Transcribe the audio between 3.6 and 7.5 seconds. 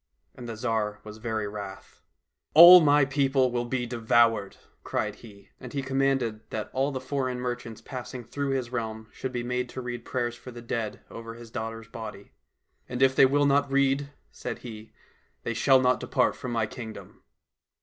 be devoured," cried he. And he commanded that all the foreign